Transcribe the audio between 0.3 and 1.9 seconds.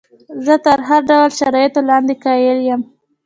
زه تر هر ډول شرایطو